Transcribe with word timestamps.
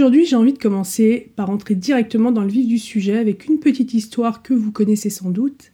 aujourd'hui, 0.00 0.24
j'ai 0.24 0.36
envie 0.36 0.54
de 0.54 0.58
commencer 0.58 1.30
par 1.36 1.50
entrer 1.50 1.74
directement 1.74 2.32
dans 2.32 2.40
le 2.40 2.48
vif 2.48 2.66
du 2.66 2.78
sujet 2.78 3.18
avec 3.18 3.44
une 3.44 3.58
petite 3.58 3.92
histoire 3.92 4.42
que 4.42 4.54
vous 4.54 4.72
connaissez 4.72 5.10
sans 5.10 5.28
doute. 5.28 5.72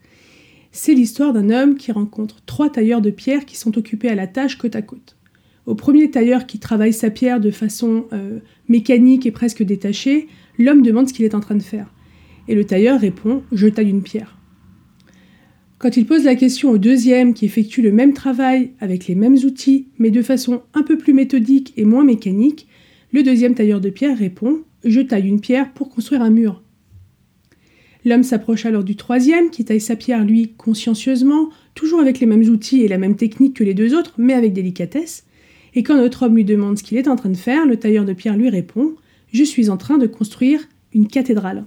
C'est 0.72 0.94
l'histoire 0.94 1.32
d'un 1.32 1.48
homme 1.48 1.76
qui 1.76 1.92
rencontre 1.92 2.42
trois 2.44 2.68
tailleurs 2.68 3.00
de 3.00 3.10
pierre 3.10 3.46
qui 3.46 3.56
sont 3.56 3.78
occupés 3.78 4.08
à 4.08 4.16
la 4.16 4.26
tâche 4.26 4.58
côte 4.58 4.74
à 4.74 4.82
côte. 4.82 5.16
Au 5.64 5.76
premier 5.76 6.10
tailleur 6.10 6.46
qui 6.46 6.58
travaille 6.58 6.92
sa 6.92 7.10
pierre 7.10 7.38
de 7.38 7.52
façon 7.52 8.06
euh, 8.12 8.40
mécanique 8.68 9.26
et 9.26 9.30
presque 9.30 9.62
détachée, 9.62 10.26
l'homme 10.58 10.82
demande 10.82 11.08
ce 11.08 11.14
qu'il 11.14 11.24
est 11.24 11.36
en 11.36 11.40
train 11.40 11.54
de 11.54 11.62
faire. 11.62 11.94
Et 12.48 12.56
le 12.56 12.64
tailleur 12.64 13.00
répond 13.00 13.44
Je 13.52 13.68
taille 13.68 13.90
une 13.90 14.02
pierre. 14.02 14.36
Quand 15.78 15.96
il 15.96 16.04
pose 16.04 16.24
la 16.24 16.34
question 16.34 16.70
au 16.70 16.78
deuxième 16.78 17.32
qui 17.32 17.44
effectue 17.44 17.80
le 17.80 17.92
même 17.92 18.12
travail 18.12 18.72
avec 18.80 19.06
les 19.06 19.14
mêmes 19.14 19.36
outils, 19.36 19.86
mais 20.00 20.10
de 20.10 20.22
façon 20.22 20.62
un 20.74 20.82
peu 20.82 20.98
plus 20.98 21.14
méthodique 21.14 21.74
et 21.76 21.84
moins 21.84 22.04
mécanique, 22.04 22.66
le 23.12 23.22
deuxième 23.22 23.54
tailleur 23.54 23.80
de 23.80 23.90
pierre 23.90 24.18
répond 24.18 24.62
Je 24.84 25.00
taille 25.00 25.28
une 25.28 25.40
pierre 25.40 25.72
pour 25.72 25.88
construire 25.88 26.22
un 26.22 26.30
mur. 26.30 26.62
L'homme 28.04 28.24
s'approche 28.24 28.66
alors 28.66 28.84
du 28.84 28.96
troisième 28.96 29.50
qui 29.50 29.64
taille 29.64 29.80
sa 29.80 29.96
pierre, 29.96 30.24
lui, 30.24 30.54
consciencieusement, 30.56 31.50
toujours 31.74 32.00
avec 32.00 32.20
les 32.20 32.26
mêmes 32.26 32.48
outils 32.48 32.82
et 32.82 32.88
la 32.88 32.98
même 32.98 33.16
technique 33.16 33.56
que 33.56 33.64
les 33.64 33.74
deux 33.74 33.96
autres, 33.96 34.14
mais 34.18 34.34
avec 34.34 34.52
délicatesse. 34.52 35.24
Et 35.74 35.82
quand 35.82 35.96
notre 35.96 36.24
homme 36.24 36.36
lui 36.36 36.44
demande 36.44 36.78
ce 36.78 36.82
qu'il 36.82 36.98
est 36.98 37.08
en 37.08 37.16
train 37.16 37.30
de 37.30 37.36
faire, 37.36 37.66
le 37.66 37.76
tailleur 37.76 38.04
de 38.04 38.12
pierre 38.12 38.36
lui 38.36 38.48
répond 38.48 38.94
Je 39.32 39.44
suis 39.44 39.70
en 39.70 39.76
train 39.76 39.98
de 39.98 40.06
construire 40.06 40.60
une 40.92 41.08
cathédrale. 41.08 41.64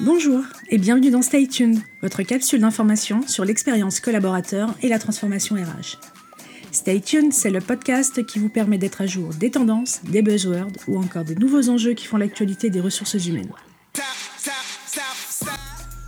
Bonjour 0.00 0.44
et 0.70 0.78
bienvenue 0.78 1.10
dans 1.10 1.22
Stay 1.22 1.48
Tuned, 1.48 1.76
votre 2.02 2.22
capsule 2.22 2.60
d'information 2.60 3.26
sur 3.26 3.44
l'expérience 3.44 3.98
collaborateur 3.98 4.72
et 4.80 4.88
la 4.88 5.00
transformation 5.00 5.56
RH. 5.56 5.98
Stay 6.70 7.00
Tuned, 7.00 7.32
c'est 7.32 7.50
le 7.50 7.60
podcast 7.60 8.24
qui 8.24 8.38
vous 8.38 8.48
permet 8.48 8.78
d'être 8.78 9.00
à 9.00 9.06
jour 9.06 9.30
des 9.34 9.50
tendances, 9.50 10.00
des 10.04 10.22
buzzwords 10.22 10.70
ou 10.86 10.98
encore 10.98 11.24
des 11.24 11.34
nouveaux 11.34 11.68
enjeux 11.68 11.94
qui 11.94 12.06
font 12.06 12.16
l'actualité 12.16 12.70
des 12.70 12.80
ressources 12.80 13.26
humaines. 13.26 13.50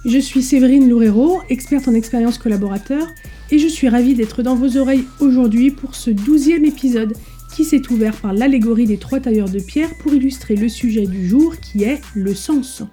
Je 0.05 0.19
suis 0.19 0.45
Séverine 0.45 0.89
Loureiro, 0.89 1.43
experte 1.49 1.89
en 1.89 1.95
expérience 1.95 2.39
collaborateur, 2.39 3.09
et 3.51 3.59
je 3.59 3.67
suis 3.67 3.89
ravie 3.89 4.15
d'être 4.15 4.45
dans 4.45 4.55
vos 4.55 4.77
oreilles 4.77 5.05
aujourd'hui 5.19 5.73
pour 5.73 5.97
ce 5.97 6.11
douzième 6.11 6.65
épisode 6.65 7.15
qui 7.57 7.65
s'est 7.65 7.91
ouvert 7.91 8.15
par 8.15 8.35
l'allégorie 8.35 8.87
des 8.87 8.99
trois 8.99 9.19
tailleurs 9.19 9.51
de 9.51 9.59
pierre 9.59 9.91
pour 9.99 10.15
illustrer 10.15 10.55
le 10.55 10.69
sujet 10.69 11.07
du 11.07 11.27
jour 11.27 11.57
qui 11.59 11.83
est 11.83 12.01
le 12.15 12.37
sens. 12.37 12.85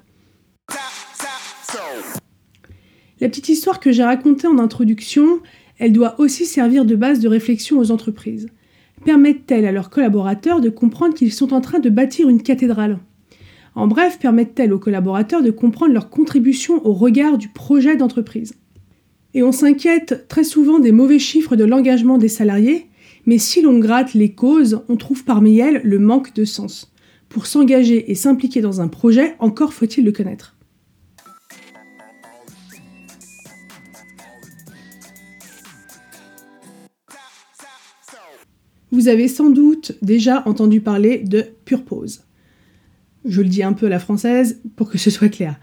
La 3.20 3.30
petite 3.30 3.50
histoire 3.50 3.80
que 3.80 3.92
j'ai 3.92 4.04
racontée 4.04 4.46
en 4.46 4.60
introduction, 4.60 5.40
elle 5.80 5.92
doit 5.92 6.20
aussi 6.20 6.46
servir 6.46 6.86
de 6.86 6.96
base 6.96 7.20
de 7.20 7.28
réflexion 7.28 7.80
aux 7.80 7.90
entreprises. 7.90 8.48
Permettent-elles 9.06 9.66
à 9.66 9.72
leurs 9.72 9.90
collaborateurs 9.90 10.62
de 10.62 10.70
comprendre 10.70 11.16
qu'ils 11.16 11.34
sont 11.34 11.52
en 11.52 11.62
train 11.62 11.80
de 11.80 11.90
bâtir 11.90 12.30
une 12.30 12.44
cathédrale? 12.44 13.00
En 13.74 13.88
bref, 13.88 14.20
permettent-elles 14.20 14.74
aux 14.74 14.80
collaborateurs 14.80 15.42
de 15.42 15.52
comprendre 15.52 15.94
leur 15.94 16.10
contribution 16.12 16.86
au 16.86 16.94
regard 16.94 17.40
du 17.40 17.48
projet 17.50 17.96
d'entreprise? 17.96 18.54
Et 19.34 19.42
on 19.42 19.52
s'inquiète 19.52 20.28
très 20.28 20.44
souvent 20.44 20.80
des 20.80 20.92
mauvais 20.92 21.20
chiffres 21.20 21.56
de 21.56 21.64
l'engagement 21.64 22.18
des 22.20 22.28
salariés, 22.28 22.88
mais 23.26 23.40
si 23.40 23.62
l'on 23.62 23.80
gratte 23.80 24.14
les 24.14 24.34
causes, 24.34 24.82
on 24.90 24.96
trouve 24.96 25.24
parmi 25.24 25.58
elles 25.58 25.82
le 25.84 26.00
manque 26.00 26.34
de 26.36 26.46
sens. 26.46 26.92
Pour 27.30 27.46
s'engager 27.46 28.12
et 28.12 28.16
s'impliquer 28.16 28.62
dans 28.62 28.80
un 28.80 28.88
projet, 28.88 29.36
encore 29.40 29.74
faut-il 29.74 30.06
le 30.06 30.12
connaître. 30.12 30.57
Vous 38.92 39.10
avez 39.10 39.28
sans 39.28 39.50
doute 39.50 39.94
déjà 40.02 40.44
entendu 40.46 40.80
parler 40.80 41.20
de 41.20 41.46
purpose. 41.66 42.22
Je 43.26 43.42
le 43.42 43.50
dis 43.50 43.64
un 43.64 43.74
peu 43.74 43.88
à 43.88 43.90
la 43.90 44.00
française 44.00 44.62
pour 44.76 44.90
que 44.90 44.98
ce 44.98 45.10
soit 45.10 45.30
clair. 45.30 45.60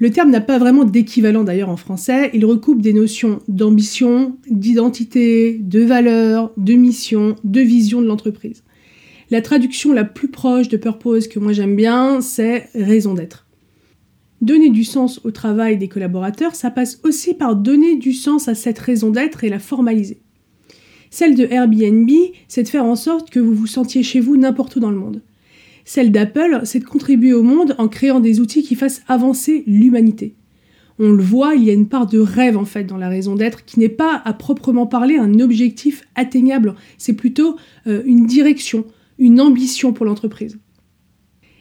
Le 0.00 0.10
terme 0.10 0.30
n'a 0.30 0.40
pas 0.40 0.58
vraiment 0.58 0.84
d'équivalent 0.84 1.44
d'ailleurs 1.44 1.68
en 1.68 1.76
français, 1.76 2.30
il 2.34 2.44
recoupe 2.44 2.82
des 2.82 2.92
notions 2.92 3.38
d'ambition, 3.46 4.36
d'identité, 4.50 5.56
de 5.60 5.80
valeur, 5.82 6.52
de 6.56 6.74
mission, 6.74 7.36
de 7.44 7.60
vision 7.60 8.02
de 8.02 8.06
l'entreprise. 8.06 8.64
La 9.30 9.40
traduction 9.40 9.92
la 9.92 10.04
plus 10.04 10.28
proche 10.28 10.68
de 10.68 10.76
purpose 10.76 11.28
que 11.28 11.38
moi 11.38 11.52
j'aime 11.52 11.76
bien, 11.76 12.20
c'est 12.20 12.68
raison 12.74 13.14
d'être. 13.14 13.46
Donner 14.40 14.68
du 14.68 14.82
sens 14.82 15.20
au 15.24 15.30
travail 15.30 15.78
des 15.78 15.88
collaborateurs, 15.88 16.56
ça 16.56 16.72
passe 16.72 17.00
aussi 17.04 17.34
par 17.34 17.54
donner 17.54 17.94
du 17.96 18.12
sens 18.12 18.48
à 18.48 18.56
cette 18.56 18.80
raison 18.80 19.10
d'être 19.10 19.44
et 19.44 19.48
la 19.48 19.60
formaliser. 19.60 20.23
Celle 21.14 21.36
de 21.36 21.46
Airbnb, 21.48 22.10
c'est 22.48 22.64
de 22.64 22.68
faire 22.68 22.84
en 22.84 22.96
sorte 22.96 23.30
que 23.30 23.38
vous 23.38 23.54
vous 23.54 23.68
sentiez 23.68 24.02
chez 24.02 24.18
vous 24.18 24.36
n'importe 24.36 24.74
où 24.74 24.80
dans 24.80 24.90
le 24.90 24.96
monde. 24.96 25.22
Celle 25.84 26.10
d'Apple, 26.10 26.62
c'est 26.64 26.80
de 26.80 26.84
contribuer 26.84 27.32
au 27.32 27.44
monde 27.44 27.76
en 27.78 27.86
créant 27.86 28.18
des 28.18 28.40
outils 28.40 28.64
qui 28.64 28.74
fassent 28.74 29.00
avancer 29.06 29.62
l'humanité. 29.68 30.34
On 30.98 31.12
le 31.12 31.22
voit, 31.22 31.54
il 31.54 31.62
y 31.62 31.70
a 31.70 31.72
une 31.72 31.86
part 31.86 32.08
de 32.08 32.18
rêve 32.18 32.56
en 32.56 32.64
fait 32.64 32.82
dans 32.82 32.96
la 32.96 33.08
raison 33.08 33.36
d'être 33.36 33.64
qui 33.64 33.78
n'est 33.78 33.88
pas 33.88 34.22
à 34.24 34.32
proprement 34.32 34.88
parler 34.88 35.16
un 35.16 35.38
objectif 35.38 36.02
atteignable, 36.16 36.74
c'est 36.98 37.12
plutôt 37.12 37.54
euh, 37.86 38.02
une 38.06 38.26
direction, 38.26 38.84
une 39.16 39.40
ambition 39.40 39.92
pour 39.92 40.06
l'entreprise. 40.06 40.58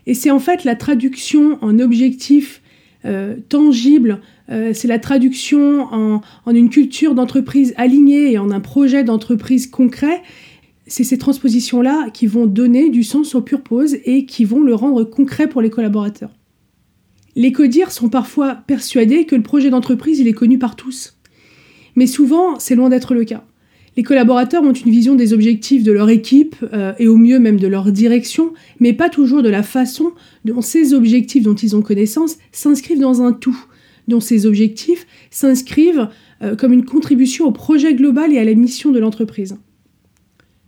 Et 0.07 0.15
c'est 0.15 0.31
en 0.31 0.39
fait 0.39 0.63
la 0.63 0.75
traduction 0.75 1.59
en 1.61 1.77
objectif 1.77 2.62
euh, 3.05 3.35
tangible 3.49 4.21
euh, 4.49 4.71
c'est 4.73 4.87
la 4.87 4.99
traduction 4.99 5.87
en, 5.93 6.21
une 6.53 6.69
culture 6.69 7.15
d'entreprise 7.15 7.73
alignée 7.77 8.31
et 8.31 8.37
en 8.37 8.51
un 8.51 8.59
projet 8.59 9.03
d'entreprise 9.03 9.67
concret. 9.67 10.21
C'est 10.85 11.03
ces 11.03 11.17
transpositions-là 11.17 12.09
qui 12.13 12.27
vont 12.27 12.45
donner 12.45 12.89
du 12.89 13.03
sens 13.03 13.35
au 13.35 13.41
purpose 13.41 13.95
et 14.05 14.25
qui 14.25 14.43
vont 14.43 14.61
le 14.61 14.75
rendre 14.75 15.03
concret 15.03 15.47
pour 15.47 15.61
les 15.61 15.69
collaborateurs. 15.69 16.31
Les 17.35 17.51
codires 17.51 17.91
sont 17.91 18.09
parfois 18.09 18.55
persuadés 18.67 19.25
que 19.25 19.35
le 19.35 19.43
projet 19.43 19.69
d'entreprise 19.69 20.19
il 20.19 20.27
est 20.27 20.33
connu 20.33 20.59
par 20.59 20.75
tous. 20.75 21.17
Mais 21.95 22.05
souvent, 22.05 22.59
c'est 22.59 22.75
loin 22.75 22.89
d'être 22.89 23.13
le 23.13 23.23
cas. 23.23 23.43
Les 23.95 24.03
collaborateurs 24.03 24.63
ont 24.63 24.73
une 24.73 24.91
vision 24.91 25.15
des 25.15 25.33
objectifs 25.33 25.83
de 25.83 25.91
leur 25.91 26.09
équipe 26.09 26.55
euh, 26.73 26.93
et 26.97 27.07
au 27.07 27.15
mieux 27.15 27.39
même 27.39 27.59
de 27.59 27.67
leur 27.67 27.91
direction, 27.91 28.53
mais 28.79 28.93
pas 28.93 29.09
toujours 29.09 29.43
de 29.43 29.49
la 29.49 29.61
façon 29.61 30.13
dont 30.45 30.61
ces 30.61 30.93
objectifs 30.93 31.43
dont 31.43 31.53
ils 31.53 31.75
ont 31.75 31.83
connaissance 31.83 32.37
s'inscrivent 32.51 32.99
dans 32.99 33.21
un 33.21 33.33
tout, 33.33 33.57
dont 34.07 34.19
ces 34.19 34.47
objectifs 34.47 35.05
s'inscrivent 35.29 36.09
euh, 36.41 36.55
comme 36.55 36.73
une 36.73 36.85
contribution 36.85 37.45
au 37.45 37.51
projet 37.51 37.93
global 37.93 38.33
et 38.33 38.39
à 38.39 38.43
la 38.43 38.55
mission 38.55 38.91
de 38.91 38.99
l'entreprise. 38.99 39.57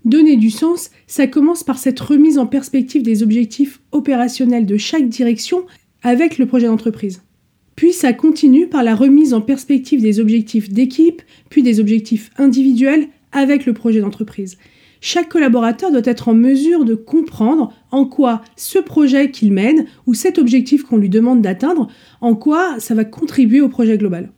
Donner 0.05 0.35
du 0.35 0.51
sens, 0.51 0.91
ça 1.07 1.25
commence 1.25 1.63
par 1.63 1.79
cette 1.79 1.99
remise 1.99 2.37
en 2.37 2.45
perspective 2.45 3.01
des 3.01 3.23
objectifs 3.23 3.81
opérationnels 3.91 4.67
de 4.67 4.77
chaque 4.77 5.09
direction 5.09 5.65
avec 6.03 6.37
le 6.37 6.45
projet 6.45 6.67
d'entreprise. 6.67 7.23
Puis 7.75 7.91
ça 7.91 8.13
continue 8.13 8.67
par 8.67 8.83
la 8.83 8.95
remise 8.95 9.33
en 9.33 9.41
perspective 9.41 10.01
des 10.01 10.19
objectifs 10.19 10.69
d'équipe, 10.69 11.23
puis 11.49 11.63
des 11.63 11.79
objectifs 11.79 12.29
individuels 12.37 13.07
avec 13.35 13.65
le 13.65 13.73
projet 13.73 14.01
d'entreprise 14.01 14.57
chaque 15.05 15.29
collaborateur 15.29 15.91
doit 15.91 16.01
être 16.03 16.29
en 16.29 16.33
mesure 16.33 16.83
de 16.83 16.95
comprendre 16.95 17.71
en 17.91 18.05
quoi 18.05 18.41
ce 18.55 18.79
projet 18.79 19.29
qu'il 19.29 19.51
mène 19.51 19.85
ou 20.07 20.15
cet 20.15 20.39
objectif 20.39 20.83
qu'on 20.83 20.97
lui 20.97 21.09
demande 21.09 21.43
d'atteindre, 21.43 21.89
en 22.21 22.35
quoi 22.35 22.79
ça 22.79 22.95
va 22.95 23.05
contribuer 23.05 23.61
au 23.61 23.69
projet 23.69 23.99
global. 23.99 24.31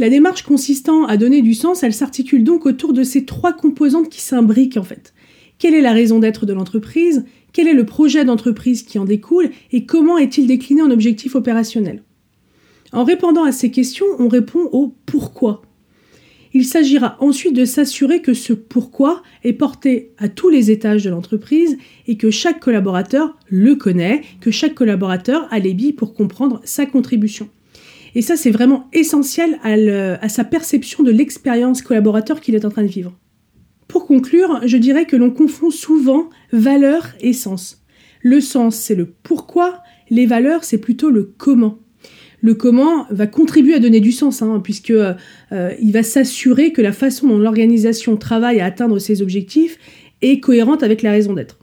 La 0.00 0.08
démarche 0.08 0.44
consistant 0.44 1.04
à 1.04 1.18
donner 1.18 1.42
du 1.42 1.52
sens, 1.52 1.82
elle 1.82 1.92
s'articule 1.92 2.42
donc 2.42 2.64
autour 2.64 2.94
de 2.94 3.02
ces 3.02 3.26
trois 3.26 3.52
composantes 3.52 4.08
qui 4.08 4.22
s'imbriquent 4.22 4.78
en 4.78 4.82
fait. 4.82 5.12
Quelle 5.58 5.74
est 5.74 5.82
la 5.82 5.92
raison 5.92 6.20
d'être 6.20 6.46
de 6.46 6.54
l'entreprise? 6.54 7.26
Quel 7.52 7.68
est 7.68 7.74
le 7.74 7.84
projet 7.84 8.24
d'entreprise 8.24 8.82
qui 8.82 8.98
en 8.98 9.04
découle? 9.04 9.50
Et 9.72 9.84
comment 9.84 10.16
est-il 10.16 10.46
décliné 10.46 10.80
en 10.80 10.90
objectif 10.90 11.34
opérationnel? 11.34 12.02
En 12.92 13.04
répondant 13.04 13.44
à 13.44 13.52
ces 13.52 13.70
questions, 13.70 14.06
on 14.18 14.28
répond 14.28 14.70
au 14.72 14.94
pourquoi. 15.04 15.60
Il 16.54 16.64
s'agira 16.64 17.18
ensuite 17.20 17.54
de 17.54 17.66
s'assurer 17.66 18.22
que 18.22 18.32
ce 18.32 18.54
pourquoi 18.54 19.22
est 19.44 19.52
porté 19.52 20.12
à 20.16 20.30
tous 20.30 20.48
les 20.48 20.70
étages 20.70 21.04
de 21.04 21.10
l'entreprise 21.10 21.76
et 22.06 22.16
que 22.16 22.30
chaque 22.30 22.60
collaborateur 22.60 23.36
le 23.50 23.74
connaît, 23.74 24.22
que 24.40 24.50
chaque 24.50 24.74
collaborateur 24.74 25.46
a 25.50 25.58
les 25.58 25.74
billes 25.74 25.92
pour 25.92 26.14
comprendre 26.14 26.62
sa 26.64 26.86
contribution. 26.86 27.50
Et 28.14 28.22
ça, 28.22 28.36
c'est 28.36 28.50
vraiment 28.50 28.88
essentiel 28.92 29.58
à, 29.62 30.28
sa 30.28 30.44
perception 30.44 31.02
de 31.02 31.10
l'expérience 31.10 31.82
collaborateur 31.82 32.40
qu'il 32.40 32.54
est 32.54 32.64
en 32.64 32.70
train 32.70 32.82
de 32.82 32.88
vivre. 32.88 33.16
Pour 33.88 34.06
conclure, 34.06 34.60
je 34.64 34.76
dirais 34.76 35.04
que 35.04 35.16
l'on 35.16 35.30
confond 35.30 35.70
souvent 35.70 36.28
valeur 36.52 37.08
et 37.20 37.32
sens. 37.32 37.84
Le 38.22 38.40
sens, 38.40 38.76
c'est 38.76 38.94
le 38.94 39.06
pourquoi, 39.06 39.82
les 40.10 40.26
valeurs, 40.26 40.64
c'est 40.64 40.78
plutôt 40.78 41.10
le 41.10 41.32
comment. 41.36 41.78
Le 42.42 42.54
comment 42.54 43.06
va 43.10 43.26
contribuer 43.26 43.74
à 43.74 43.78
donner 43.78 44.00
du 44.00 44.12
sens, 44.12 44.42
hein, 44.42 44.62
euh, 44.90 45.74
il 45.80 45.92
va 45.92 46.02
s'assurer 46.02 46.72
que 46.72 46.80
la 46.80 46.92
façon 46.92 47.28
dont 47.28 47.38
l'organisation 47.38 48.16
travaille 48.16 48.60
à 48.60 48.66
atteindre 48.66 48.98
ses 48.98 49.20
objectifs 49.20 49.78
est 50.22 50.40
cohérente 50.40 50.82
avec 50.82 51.02
la 51.02 51.12
raison 51.12 51.34
d'être. 51.34 51.58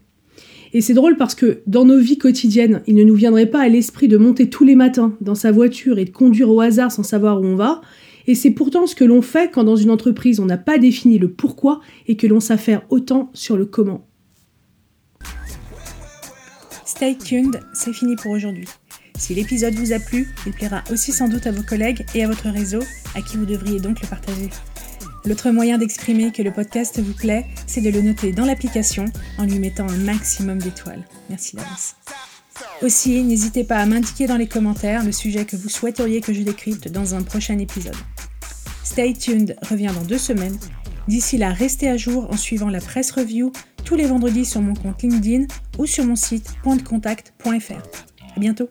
Et 0.73 0.81
c'est 0.81 0.93
drôle 0.93 1.17
parce 1.17 1.35
que 1.35 1.61
dans 1.67 1.85
nos 1.85 1.99
vies 1.99 2.17
quotidiennes, 2.17 2.81
il 2.87 2.95
ne 2.95 3.03
nous 3.03 3.15
viendrait 3.15 3.45
pas 3.45 3.61
à 3.61 3.69
l'esprit 3.69 4.07
de 4.07 4.17
monter 4.17 4.49
tous 4.49 4.63
les 4.63 4.75
matins 4.75 5.13
dans 5.21 5.35
sa 5.35 5.51
voiture 5.51 5.97
et 5.97 6.05
de 6.05 6.11
conduire 6.11 6.49
au 6.49 6.61
hasard 6.61 6.91
sans 6.91 7.03
savoir 7.03 7.41
où 7.41 7.45
on 7.45 7.55
va. 7.55 7.81
Et 8.27 8.35
c'est 8.35 8.51
pourtant 8.51 8.87
ce 8.87 8.95
que 8.95 9.05
l'on 9.05 9.21
fait 9.21 9.51
quand 9.51 9.63
dans 9.63 9.77
une 9.77 9.89
entreprise 9.89 10.39
on 10.39 10.45
n'a 10.45 10.57
pas 10.57 10.77
défini 10.77 11.17
le 11.17 11.31
pourquoi 11.31 11.79
et 12.07 12.17
que 12.17 12.27
l'on 12.27 12.41
s'affaire 12.41 12.81
autant 12.89 13.31
sur 13.33 13.55
le 13.55 13.65
comment. 13.65 14.07
Stay 16.85 17.15
tuned, 17.15 17.59
c'est 17.73 17.93
fini 17.93 18.15
pour 18.15 18.31
aujourd'hui. 18.31 18.65
Si 19.17 19.33
l'épisode 19.33 19.73
vous 19.73 19.93
a 19.93 19.99
plu, 19.99 20.27
il 20.45 20.53
plaira 20.53 20.83
aussi 20.91 21.11
sans 21.11 21.27
doute 21.27 21.47
à 21.47 21.51
vos 21.51 21.63
collègues 21.63 22.05
et 22.13 22.23
à 22.23 22.27
votre 22.27 22.49
réseau, 22.49 22.79
à 23.15 23.21
qui 23.21 23.37
vous 23.37 23.45
devriez 23.45 23.79
donc 23.79 24.01
le 24.01 24.07
partager. 24.07 24.49
L'autre 25.27 25.51
moyen 25.51 25.77
d'exprimer 25.77 26.31
que 26.31 26.41
le 26.41 26.53
podcast 26.53 27.01
vous 27.01 27.13
plaît, 27.13 27.45
c'est 27.65 27.81
de 27.81 27.89
le 27.89 28.01
noter 28.01 28.31
dans 28.31 28.45
l'application 28.45 29.03
en 29.37 29.43
lui 29.43 29.59
mettant 29.59 29.85
un 29.89 29.97
maximum 29.97 30.57
d'étoiles. 30.57 31.03
Merci 31.29 31.57
d'avance. 31.57 31.95
Aussi, 32.81 33.21
n'hésitez 33.23 33.65
pas 33.65 33.75
à 33.75 33.85
m'indiquer 33.85 34.25
dans 34.25 34.37
les 34.37 34.47
commentaires 34.47 35.03
le 35.03 35.11
sujet 35.11 35.43
que 35.43 35.57
vous 35.57 35.67
souhaiteriez 35.67 36.21
que 36.21 36.33
je 36.33 36.43
décrypte 36.43 36.87
dans 36.87 37.13
un 37.13 37.23
prochain 37.23 37.57
épisode. 37.57 37.95
Stay 38.85 39.13
tuned 39.13 39.57
revient 39.69 39.91
dans 39.93 40.05
deux 40.05 40.17
semaines. 40.17 40.57
D'ici 41.09 41.37
là, 41.37 41.51
restez 41.51 41.89
à 41.89 41.97
jour 41.97 42.31
en 42.31 42.37
suivant 42.37 42.69
la 42.69 42.79
presse 42.79 43.11
review 43.11 43.51
tous 43.83 43.95
les 43.95 44.05
vendredis 44.05 44.45
sur 44.45 44.61
mon 44.61 44.75
compte 44.75 45.01
LinkedIn 45.01 45.47
ou 45.77 45.85
sur 45.85 46.05
mon 46.05 46.15
site 46.15 46.55
pointdecontact.fr. 46.63 47.73
À 48.33 48.39
bientôt! 48.39 48.69